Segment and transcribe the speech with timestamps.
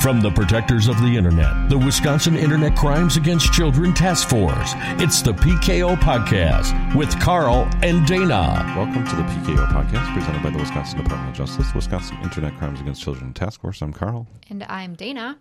[0.00, 5.20] From the protectors of the Internet, the Wisconsin Internet Crimes Against Children Task Force, it's
[5.20, 8.64] the PKO Podcast with Carl and Dana.
[8.78, 12.80] Welcome to the PKO Podcast presented by the Wisconsin Department of Justice, Wisconsin Internet Crimes
[12.80, 13.82] Against Children Task Force.
[13.82, 14.26] I'm Carl.
[14.48, 15.38] And I'm Dana.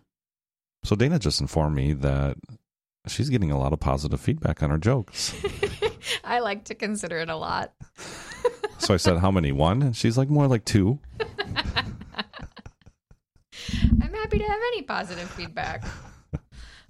[0.83, 2.35] So, Dana just informed me that
[3.07, 5.33] she's getting a lot of positive feedback on her jokes.
[6.25, 7.71] I like to consider it a lot.
[8.77, 9.53] so I said, How many?
[9.53, 9.81] One?
[9.81, 10.99] And she's like, More like two.
[14.29, 15.83] Happy to have any positive feedback.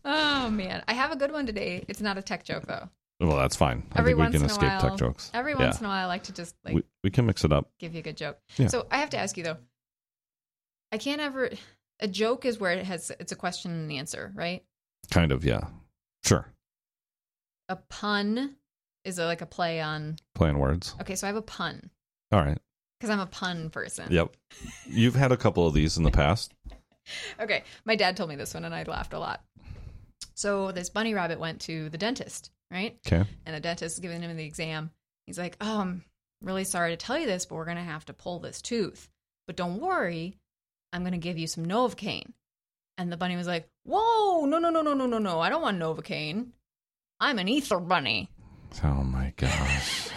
[0.03, 1.85] Oh man, I have a good one today.
[1.87, 2.89] It's not a tech joke though.
[3.21, 3.83] Well, that's fine.
[3.93, 5.31] I Every think we once can in a escape while, tech jokes.
[5.33, 5.59] Every Yeah.
[5.59, 7.69] once in a while, I like to just like we, we can mix it up.
[7.79, 8.39] give you a good joke.
[8.57, 8.67] Yeah.
[8.67, 9.55] So I have to ask you though.
[10.91, 11.49] I can't ever.
[12.01, 14.61] A joke is where it has it's a question and answer, right?
[15.09, 15.61] Kind of, yeah.
[16.25, 16.45] Sure.
[17.69, 18.57] A pun
[19.05, 20.17] is a, like a play on.
[20.35, 20.93] Playing words.
[20.99, 21.89] Okay, so I have a pun
[22.33, 22.57] All right.
[22.99, 24.07] because I'm a pun person.
[24.11, 24.35] Yep.
[24.87, 26.53] You've had a couple of these in the past.
[27.39, 29.41] Okay, my dad told me this one and I laughed a lot.
[30.35, 32.97] So this bunny rabbit went to the dentist, right?
[33.07, 33.23] Okay.
[33.45, 34.91] And the dentist is giving him the exam.
[35.25, 36.05] He's like, "Oh, I'm
[36.41, 39.09] really sorry to tell you this, but we're gonna have to pull this tooth.
[39.47, 40.37] But don't worry,
[40.93, 42.31] I'm gonna give you some Novocaine."
[42.97, 45.39] And the bunny was like, "Whoa, no, no, no, no, no, no, no!
[45.39, 46.51] I don't want Novocaine.
[47.19, 48.29] I'm an ether bunny."
[48.83, 50.09] Oh my gosh.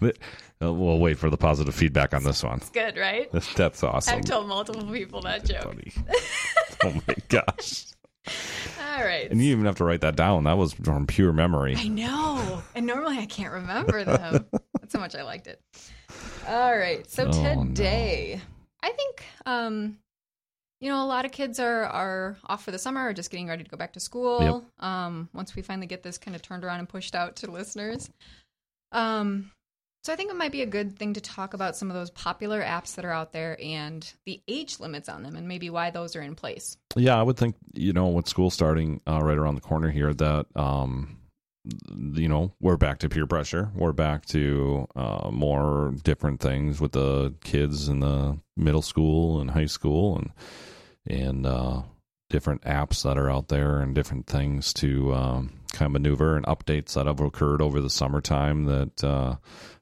[0.62, 2.56] Uh, we'll wait for the positive feedback on this one.
[2.58, 3.30] It's good, right?
[3.56, 4.18] That's awesome.
[4.18, 5.76] I've told multiple people that joke.
[6.82, 7.86] Oh my gosh.
[8.80, 9.30] All right.
[9.30, 10.44] And you even have to write that down.
[10.44, 11.74] That was from pure memory.
[11.76, 12.62] I know.
[12.74, 14.46] And normally I can't remember them.
[14.80, 15.60] That's how much I liked it.
[16.48, 17.08] All right.
[17.10, 17.64] So Oh, no.
[17.64, 18.40] today,
[18.82, 19.98] I think um
[20.80, 23.48] you know, a lot of kids are are off for the summer or just getting
[23.48, 24.64] ready to go back to school.
[24.80, 28.10] Um once we finally get this kind of turned around and pushed out to listeners.
[28.92, 29.50] Um
[30.06, 32.10] so I think it might be a good thing to talk about some of those
[32.10, 35.90] popular apps that are out there and the age limits on them and maybe why
[35.90, 36.76] those are in place.
[36.94, 40.14] Yeah, I would think, you know, with school starting uh, right around the corner here,
[40.14, 41.18] that, um,
[42.12, 43.72] you know, we're back to peer pressure.
[43.74, 49.50] We're back to uh, more different things with the kids in the middle school and
[49.50, 50.30] high school and,
[51.04, 51.82] and, uh,
[52.28, 56.46] different apps that are out there and different things to um, kind of maneuver and
[56.46, 59.36] updates that have occurred over the summertime that uh,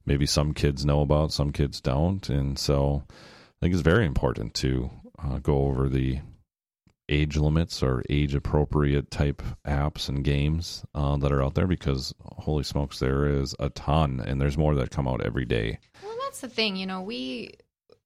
[0.06, 2.28] maybe some kids know about, some kids don't.
[2.28, 3.12] And so I
[3.60, 6.21] think it's very important to uh, go over the
[7.09, 12.15] age limits or age appropriate type apps and games uh, that are out there because
[12.22, 15.78] holy smokes, there is a ton and there's more that come out every day.
[16.03, 16.77] Well, that's the thing.
[16.77, 17.54] You know, we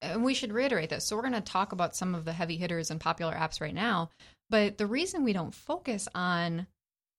[0.02, 1.04] and we should reiterate this.
[1.04, 3.74] So we're going to talk about some of the heavy hitters and popular apps right
[3.74, 4.10] now.
[4.50, 6.66] But the reason we don't focus on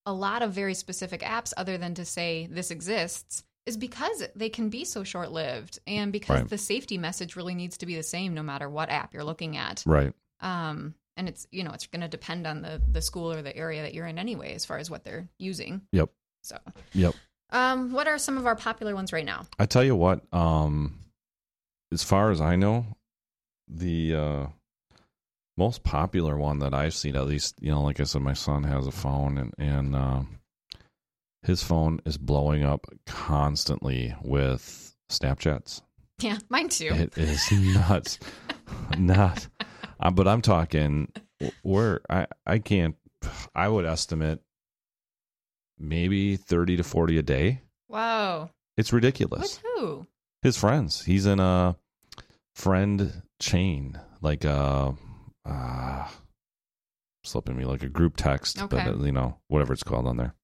[0.05, 4.49] a lot of very specific apps, other than to say this exists, is because they
[4.49, 6.49] can be so short lived, and because Right.
[6.49, 9.57] the safety message really needs to be the same no matter what app you're looking
[9.57, 9.83] at.
[9.85, 10.13] Right.
[10.39, 13.55] Um, and it's you know it's going to depend on the the school or the
[13.55, 15.81] area that you're in anyway, as far as what they're using.
[15.91, 16.09] Yep.
[16.41, 16.57] So,
[16.93, 17.13] Yep.
[17.51, 19.45] um, what are some of our popular ones right now?
[19.59, 20.97] I tell you what, um,
[21.91, 22.85] as far as I know,
[23.67, 24.45] the uh,
[25.57, 28.63] most popular one that I've seen, at least, you know, like I said, my son
[28.63, 30.21] has a phone and, and uh,
[31.43, 35.81] his phone is blowing up constantly with Snapchats.
[36.19, 36.89] Yeah, mine too.
[36.91, 38.19] It is nuts.
[38.97, 39.47] Not,
[39.99, 41.11] uh, but I'm talking
[41.63, 42.95] where I, I can't,
[43.55, 44.39] I would estimate
[45.77, 47.61] maybe 30 to 40 a day.
[47.87, 48.51] Wow.
[48.77, 50.07] It's ridiculous With who?
[50.41, 51.03] His friends.
[51.05, 51.75] He's in a
[52.55, 54.95] friend chain, like a
[55.45, 56.07] uh,
[57.23, 58.89] slipping me like a group text, but Okay.
[58.89, 60.35] uh, you know whatever it's called on there.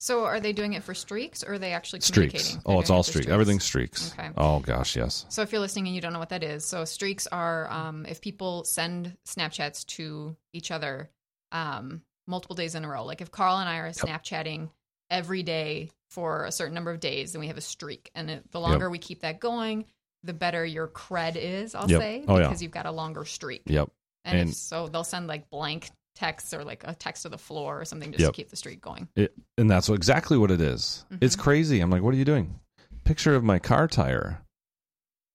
[0.00, 2.58] So are they doing it for streaks or are they actually Streaks.
[2.66, 3.28] Oh, it's all it for streaks.
[3.28, 4.12] Everything's streaks.
[4.12, 4.28] Okay.
[4.36, 5.24] Oh gosh, yes.
[5.30, 8.04] So if you're listening and you don't know what that is, so streaks are um,
[8.06, 11.08] if people send Snapchats to each other
[11.52, 13.04] um, multiple days in a row.
[13.04, 14.68] Like if Carl and I are Snapchatting
[15.10, 18.10] every day for a certain number of days, then we have a streak.
[18.14, 19.84] And it, the longer we keep that going,
[20.22, 22.00] the better your cred is, I'll Yep.
[22.00, 22.42] say, Oh, yeah.
[22.44, 23.62] because you've got a longer streak.
[23.66, 23.90] Yep.
[24.24, 27.80] And, And- so, they'll send like blank texts or like a text to the floor
[27.80, 28.30] or something just Yep.
[28.32, 29.08] to keep the streak going.
[29.16, 31.04] It, and that's exactly what it is.
[31.20, 31.40] It's Mhm.
[31.40, 31.80] crazy.
[31.80, 32.58] I'm like, what are you doing?
[33.02, 34.40] Picture of my car tire.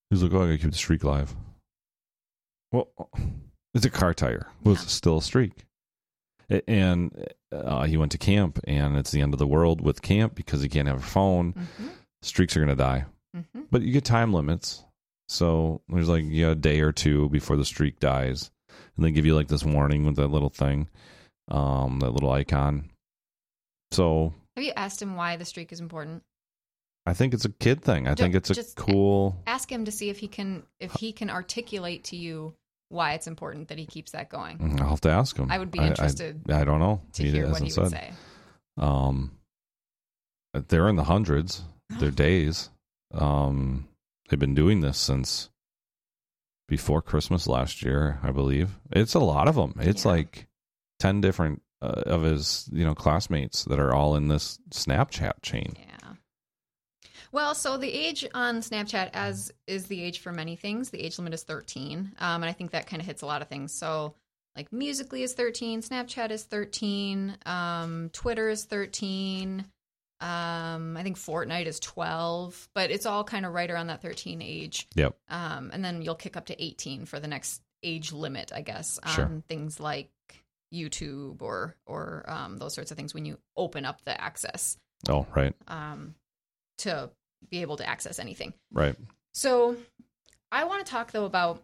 [0.09, 1.35] He's like, oh, I gotta keep the streak alive.
[2.71, 2.89] Well,
[3.73, 4.47] it's a car tire.
[4.63, 5.65] Well, it's still a streak.
[6.67, 10.33] And uh, he went to camp, and it's the end of the world with camp
[10.35, 11.53] because he can't have a phone.
[11.53, 11.87] hmm
[12.21, 13.05] Streaks are gonna die.
[13.33, 14.83] hmm But you get time limits.
[15.29, 18.51] So there's like know, a day or two before the streak dies.
[18.95, 20.89] And they give you like this warning with that little thing,
[21.49, 22.89] um, that little icon.
[23.91, 26.23] So Have you asked him why the streak is important?
[27.05, 28.07] I think it's a kid thing.
[28.07, 29.41] I think it's a cool.
[29.47, 32.53] Ask him to see if he can if he can articulate to you
[32.89, 34.57] why it's important that he keeps that going.
[34.57, 35.49] Mm, I'll have to ask him.
[35.51, 37.01] I would be I- interested I, don't know.
[37.13, 37.89] to hear what he would said.
[37.91, 38.13] say.
[38.77, 39.31] Um,
[40.67, 41.63] they're in the hundreds.
[41.99, 42.69] They're days.
[43.13, 43.87] Um,
[44.29, 45.49] they've been doing this since
[46.67, 48.77] before Christmas last year, I believe.
[48.91, 49.73] It's a lot of them.
[49.79, 50.11] It's Yeah.
[50.11, 50.47] like
[50.99, 55.73] ten different uh, of his, you know, classmates that are all in this Snapchat chain.
[55.79, 55.85] Yeah.
[57.31, 61.17] Well, so the age on Snapchat, as is the age for many things, the age
[61.17, 62.13] limit is 13.
[62.19, 63.73] Um, and I think that kind of hits a lot of things.
[63.73, 64.15] So,
[64.55, 69.65] like, Musically is 13, Snapchat is 13, um, Twitter is 13.
[70.21, 74.41] Um, I think Fortnite is 12, but it's all kind of right around that 13
[74.41, 74.87] age.
[74.95, 75.15] Yep.
[75.29, 78.99] Um, and then you'll kick up to 18 for the next age limit, I guess,
[79.01, 79.43] on Sure.
[79.47, 80.09] things like
[80.73, 84.77] YouTube or or um, those sorts of things when you open up the access
[85.07, 86.13] Oh, right, um,
[86.79, 87.09] to
[87.49, 88.53] be able to access anything.
[88.71, 88.95] right.
[89.33, 89.77] So
[90.51, 91.63] I want to talk though about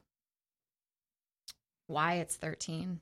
[1.88, 3.00] why it's 13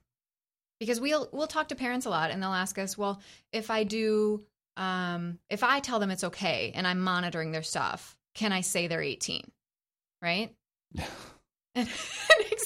[0.79, 3.21] because we'll we'll talk to parents a lot and they'll ask us, well,
[3.51, 4.43] if I do
[4.77, 8.87] um if I tell them it's okay and I'm monitoring their stuff, can I say
[8.87, 9.49] they're 18?
[10.21, 10.53] Right?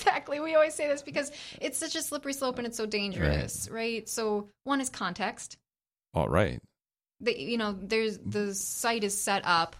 [0.07, 0.39] Exactly.
[0.39, 4.07] We always say this because it's such a slippery slope and it's so dangerous, right?
[4.07, 5.57] So one is context.
[6.13, 6.59] All right.
[7.19, 9.75] The, you know, there's the site is set up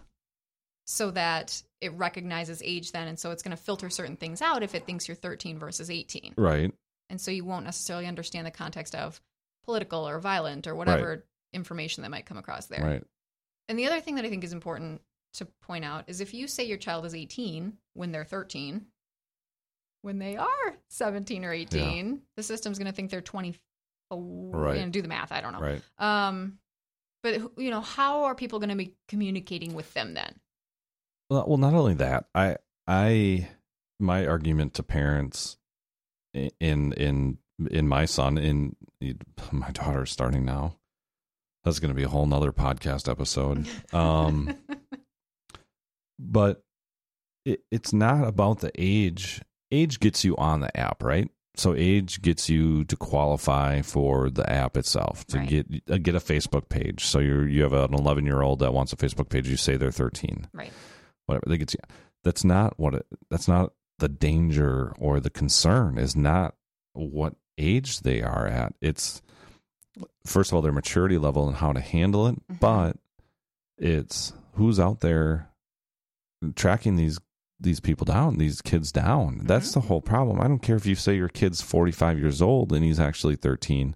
[0.88, 4.64] so that it recognizes age then and so it's going to filter certain things out
[4.64, 6.34] if it thinks you're 13 versus 18.
[6.38, 6.74] Right.
[7.10, 9.22] And so you won't necessarily understand the context of
[9.66, 12.84] political or violent or whatever information that might come across there.
[12.84, 13.04] Right.
[13.68, 15.02] And the other thing that I think is important
[15.36, 18.86] to point out is if you say your child is 18 when they're 13,
[20.04, 23.56] when they are 17 or 18, the system's going to think they're 20.
[24.10, 24.78] Right.
[24.78, 25.34] And do the math.
[25.34, 25.60] I don't know.
[25.60, 25.82] Right.
[26.00, 26.60] Um,
[27.24, 30.34] but you know, how are people going to be communicating with them then?
[31.30, 32.58] Well, well, not only that, I,
[32.88, 33.50] I,
[34.00, 35.58] my argument to parents
[36.34, 37.38] in in
[37.72, 38.76] in my son in
[39.52, 40.76] my daughter starting now.
[41.64, 43.68] That's going to be a whole nother podcast episode.
[43.94, 44.56] Um,
[46.20, 46.64] but
[47.46, 49.42] it, it's not about the age.
[49.72, 51.30] Age gets you on the app, right?
[51.56, 55.50] So age gets you to qualify for the app itself to Right.
[55.50, 57.04] get uh, get a Facebook page.
[57.04, 59.50] So you you have an 11 year old that wants a Facebook page.
[59.50, 60.72] You say they're 13 right.
[61.28, 61.80] Whatever gets you
[62.24, 66.56] that's not what it that's not the danger or the concern is not
[66.94, 68.74] what age they are at.
[68.82, 69.22] It's
[70.26, 72.60] first of all their maturity level and how to handle it Mhm.
[72.60, 72.98] but
[73.78, 75.50] it's who's out there
[76.56, 77.20] tracking these
[77.60, 79.40] these people down these kids down.
[79.46, 80.40] That's the whole problem.
[80.40, 83.96] I don't care if you say your kid's 45 years old and he's actually 13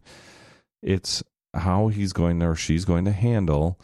[0.82, 1.22] it's
[1.54, 3.80] how he's going to or she's going to handle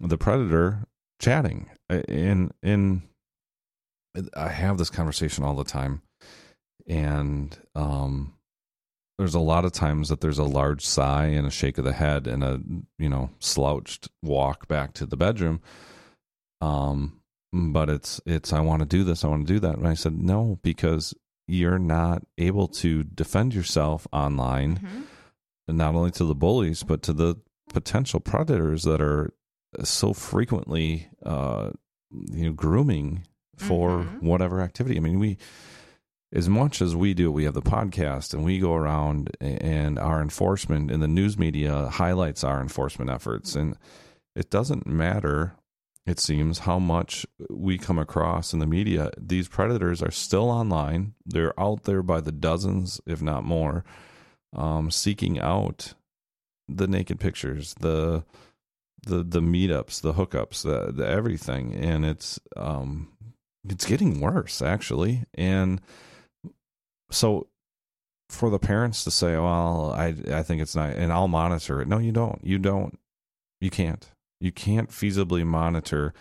[0.00, 0.88] the predator
[1.20, 1.70] chatting
[2.08, 3.02] and and
[4.36, 6.02] I have this conversation all the time.
[6.86, 8.34] And um
[9.18, 11.92] there's a lot of times that there's a large sigh and a shake of the
[11.92, 12.60] head and a
[12.98, 15.60] you know slouched walk back to the bedroom.
[16.60, 17.20] Um
[17.52, 19.76] but it's it's I want to do this I want to do that.
[19.76, 21.14] And I said no because
[21.48, 25.76] you're not able to defend yourself online Mhm.
[25.76, 27.36] not only to the bullies but to the
[27.72, 29.32] potential predators that are
[29.84, 31.70] so frequently uh
[32.12, 33.26] you know grooming
[33.56, 34.22] for Mhm.
[34.22, 34.96] whatever activity.
[34.96, 35.38] I mean we
[36.34, 40.22] as much as we do we have the podcast and we go around and our
[40.22, 43.54] enforcement and the news media highlights our enforcement efforts.
[43.54, 43.76] And
[44.34, 45.54] it doesn't matter
[46.04, 49.10] it seems how much we come across in the media.
[49.16, 51.14] These predators are still online.
[51.24, 53.84] They're out there by the dozens if not more
[54.54, 55.94] um, seeking out
[56.68, 58.24] the naked pictures the
[59.06, 61.74] the the meetups the hookups the, the everything.
[61.74, 63.08] And it's um
[63.68, 65.24] it's getting worse actually.
[65.34, 65.80] And
[67.10, 67.48] so
[68.28, 71.88] for the parents to say well i i think it's not and i'll monitor it.
[71.88, 72.40] No you don't.
[72.44, 72.98] You don't.
[73.60, 74.08] You can't.
[74.40, 76.14] You can't feasibly monitor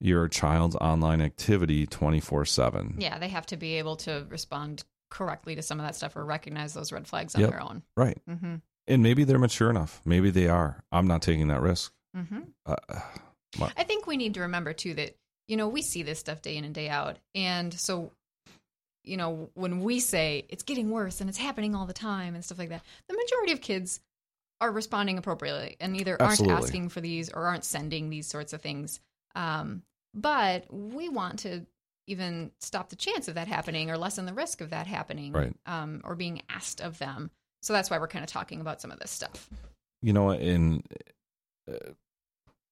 [0.00, 5.62] your child's online activity 24/7 Yeah, they have to be able to respond correctly to
[5.62, 7.50] some of that stuff or recognize those red flags on Yep.
[7.50, 7.82] their own.
[7.96, 8.18] right.
[8.28, 8.54] Mm-hmm.
[8.88, 10.00] and maybe they're mature enough.
[10.04, 10.82] Maybe they are.
[10.90, 12.40] I'm not taking that risk Mm-hmm.
[12.66, 12.76] uh,
[13.76, 15.16] I think we need to remember too that
[15.48, 18.12] you know we see this stuff day in and day out, and so
[19.04, 22.44] you know when we say it's getting worse and it's happening all the time and
[22.44, 24.00] stuff like that, the majority of kids
[24.60, 26.54] are responding appropriately and either Absolutely.
[26.54, 29.00] aren't asking for these or aren't sending these sorts of things.
[29.34, 29.82] Um,
[30.14, 31.66] but we want to
[32.06, 35.54] even stop the chance of that happening or lessen the risk of that happening, Right.
[35.66, 37.30] Um, or being asked of them.
[37.62, 39.48] So that's why we're kind of talking about some of this stuff.
[40.00, 40.82] you know in
[41.68, 41.74] uh,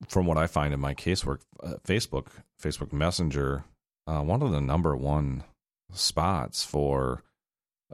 [0.09, 2.26] from what I find in my casework, uh, Facebook,
[2.62, 3.64] Facebook Messenger,
[4.07, 5.45] uh, one of the number one
[5.92, 7.23] spots for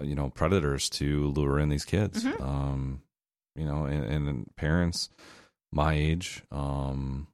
[0.01, 2.25] uh, you know predators to lure in these kids.
[2.25, 2.41] Mhm.
[2.41, 3.03] Um,
[3.55, 5.09] you know, and, and parents
[5.73, 7.27] my age, um,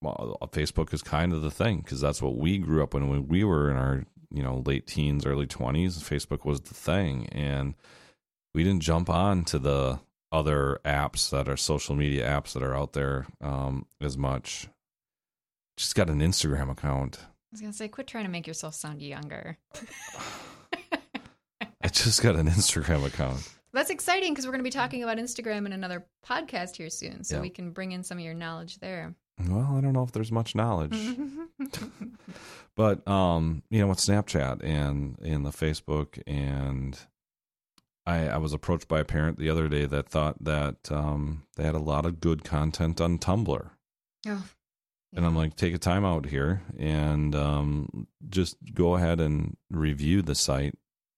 [0.00, 3.28] well, Facebook is kind of the thing because that's what we grew up when when
[3.28, 5.98] we were in our you know late teens, early twenties.
[5.98, 7.74] Facebook was the thing, and
[8.54, 10.00] we didn't jump on to the
[10.32, 14.68] other apps that are social media apps that are out there um, as much.
[15.76, 17.18] Just got an Instagram account.
[17.22, 19.58] I was gonna say, quit trying to make yourself sound younger.
[21.82, 23.48] I just got an Instagram account.
[23.72, 27.22] That's exciting because we're going to be talking about Instagram in another podcast here soon,
[27.24, 27.40] so Yeah.
[27.42, 29.14] we can bring in some of your knowledge there.
[29.48, 30.96] Well, I don't know if there's much knowledge,
[32.76, 36.98] but um, you know, with Snapchat and in the Facebook, and
[38.06, 41.64] I, I was approached by a parent the other day that thought that um, they
[41.64, 43.70] had a lot of good content on Tumblr.
[44.26, 44.44] oh,
[45.14, 50.22] And I'm like, take a time out here and um, just go ahead and review
[50.22, 50.74] the site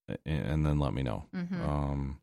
[0.08, 1.26] a- and then let me know.
[1.34, 1.60] Mhm.
[1.66, 2.20] Um,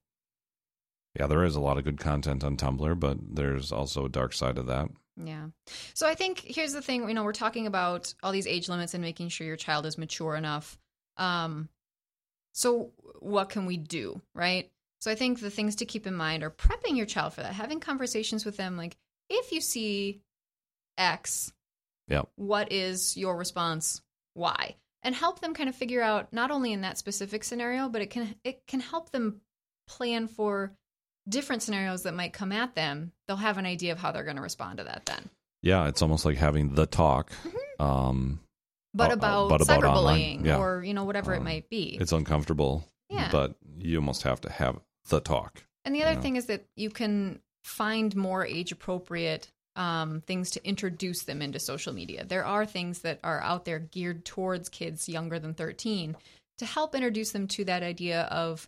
[1.17, 4.33] yeah, there is a lot of good content on Tumblr, but there's also a dark
[4.33, 4.89] side of that.
[5.17, 5.47] Yeah.
[5.93, 8.93] So I think here's the thing, you know, we're talking about all these age limits
[8.93, 10.77] and making sure your child is mature enough.
[11.17, 11.69] Um
[12.53, 14.69] so what can we do, right?
[15.01, 17.53] So I think the things to keep in mind are prepping your child for that,
[17.53, 18.97] having conversations with them like
[19.29, 20.21] if you see
[20.97, 21.53] X,
[22.07, 22.29] Yep.
[22.35, 24.01] what is your response?
[24.33, 24.75] Why?
[25.03, 28.09] And help them kind of figure out not only in that specific scenario, but it
[28.09, 29.39] can it can help them
[29.87, 30.73] plan for
[31.27, 33.11] different scenarios that might come at them.
[33.27, 35.29] They'll have an idea of how they're going to respond to that then.
[35.61, 37.31] Yeah, it's almost like having the talk.
[37.79, 38.39] Um,
[38.93, 40.57] But Uh, uh, about but about cyberbullying yeah.
[40.57, 41.97] or you know whatever it Um, might be.
[41.99, 43.29] it's uncomfortable, Yeah.
[43.31, 44.79] but you almost have to have
[45.09, 45.63] the talk.
[45.85, 46.21] And the other Yeah.
[46.21, 51.57] thing is that you can find more age appropriate um, things to introduce them into
[51.59, 52.25] social media.
[52.25, 56.17] There are things that are out there geared towards kids younger than 13
[56.57, 58.67] to help introduce them to that idea of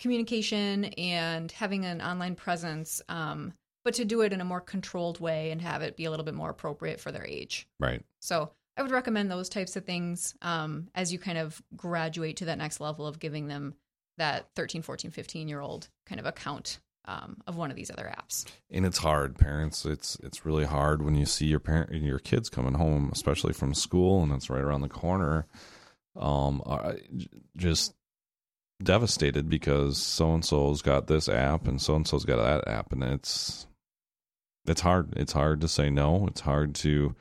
[0.00, 5.20] communication and having an online presence, um, but to do it in a more controlled
[5.20, 7.66] way and have it be a little bit more appropriate for their age.
[7.78, 8.02] Right.
[8.20, 8.50] So
[8.80, 12.56] I would recommend those types of things um, as you kind of graduate to that
[12.56, 13.74] next level of giving them
[14.16, 18.10] that 13, 14, 15 year old kind of account um, of one of these other
[18.10, 18.46] apps.
[18.70, 19.84] and it's hard parents.
[19.84, 23.74] It's it's really hard when you see your parent your kids coming home especially from
[23.74, 25.46] school and it's right around the corner.
[26.16, 26.62] Um
[27.58, 27.92] just
[28.82, 32.92] devastated because so and so's got this app and so and so's got that app
[32.92, 33.66] and it's
[34.66, 35.12] it's hard.
[35.16, 36.26] It's hard to say no.
[36.28, 37.14] It's hard to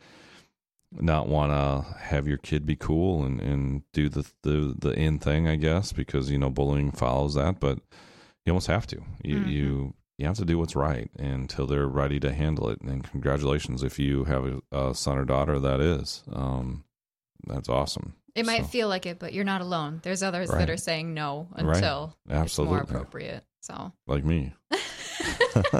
[0.93, 5.19] not want to have your kid be cool and and do the the the in
[5.19, 7.77] thing i guess because you know bullying follows that but
[8.45, 9.51] you almost have to you Mhm.
[9.51, 13.83] you you have to do what's right until they're ready to handle it and congratulations
[13.83, 16.83] if you have a, a son or daughter that is um
[17.47, 19.99] that's awesome It might So- feel like it, but you're not alone.
[20.03, 20.59] There's others Right.
[20.59, 21.75] that are saying no Right.
[21.77, 22.75] until it's Absolutely.
[22.75, 23.43] more appropriate.
[23.61, 24.53] So, like me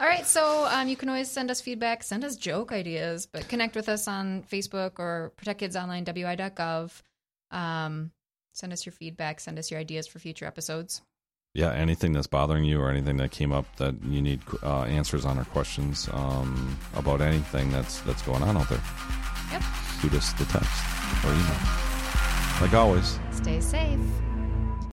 [0.00, 0.26] all right.
[0.26, 3.88] So um, you can always send us feedback, send us joke ideas, but connect with
[3.88, 7.02] us on Facebook or protectkidsonline.wi.gov.
[7.50, 8.10] Um,
[8.52, 11.02] send us your feedback, send us your ideas for future episodes.
[11.54, 15.24] yeah anything that's bothering you or anything that came up that you need uh, answers
[15.26, 18.80] on or questions um about anything that's that's going on out there
[19.52, 19.62] Yep.
[20.00, 20.72] shoot us the text
[21.24, 21.60] or email
[22.62, 24.00] like always Stay safe.